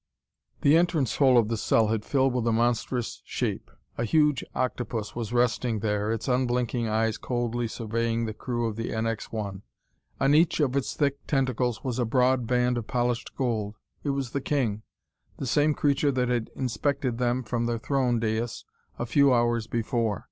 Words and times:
The 0.61 0.75
entrance 0.77 1.17
hole 1.17 1.37
of 1.37 1.47
the 1.47 1.57
cell 1.57 1.89
had 1.89 2.03
filled 2.03 2.33
with 2.33 2.47
a 2.47 2.51
monstrous 2.51 3.21
shape. 3.23 3.69
A 3.99 4.03
huge 4.03 4.43
octopus 4.55 5.15
was 5.15 5.31
resting 5.31 5.81
there, 5.81 6.11
its 6.11 6.27
unblinking 6.27 6.87
eyes 6.87 7.19
coldly 7.19 7.67
surveying 7.67 8.25
the 8.25 8.33
crew 8.33 8.65
of 8.65 8.77
the 8.77 8.89
NX 8.89 9.25
1. 9.25 9.61
On 10.19 10.33
each 10.33 10.59
of 10.59 10.75
its 10.75 10.95
thick 10.95 11.27
tentacles 11.27 11.83
was 11.83 11.99
a 11.99 12.05
broad 12.05 12.47
band 12.47 12.79
of 12.79 12.87
polished 12.87 13.35
gold. 13.35 13.75
It 14.03 14.09
was 14.09 14.31
the 14.31 14.41
king, 14.41 14.81
the 15.37 15.45
same 15.45 15.75
creature 15.75 16.11
that 16.11 16.29
had 16.29 16.49
inspected 16.55 17.19
them 17.19 17.43
from 17.43 17.67
the 17.67 17.77
throne 17.77 18.19
dais 18.19 18.65
a 18.97 19.05
few 19.05 19.31
hours 19.31 19.67
before. 19.67 20.19